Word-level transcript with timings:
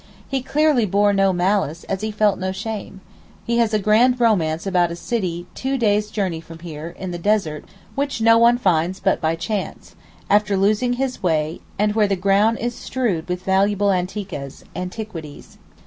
He 0.27 0.41
clearly 0.41 0.87
bore 0.87 1.13
no 1.13 1.31
malice, 1.31 1.83
as 1.83 2.01
he 2.01 2.09
felt 2.09 2.39
no 2.39 2.51
shame. 2.51 3.01
He 3.45 3.59
has 3.59 3.71
a 3.71 3.77
grand 3.77 4.19
romance 4.19 4.65
about 4.65 4.89
a 4.89 4.95
city 4.95 5.45
two 5.53 5.77
days' 5.77 6.09
journey 6.09 6.41
from 6.41 6.57
here, 6.57 6.95
in 6.97 7.11
the 7.11 7.19
desert, 7.19 7.65
which 7.93 8.19
no 8.19 8.39
one 8.39 8.57
finds 8.57 8.99
but 8.99 9.21
by 9.21 9.35
chance, 9.35 9.93
after 10.27 10.57
losing 10.57 10.93
his 10.93 11.21
way; 11.21 11.61
and 11.77 11.93
where 11.93 12.07
the 12.07 12.15
ground 12.15 12.57
is 12.57 12.73
strewed 12.73 13.29
with 13.29 13.43
valuable 13.43 13.89
anteekehs 13.91 14.63
(antiquities). 14.75 15.59